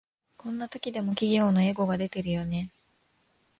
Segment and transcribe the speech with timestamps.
[0.35, 2.71] こんな時でも企業のエゴが出てるよね